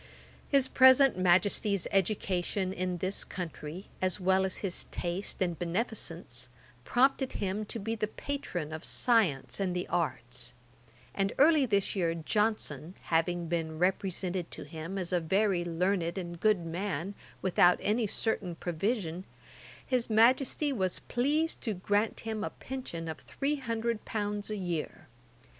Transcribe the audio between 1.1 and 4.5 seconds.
Majesty's education in this country, as well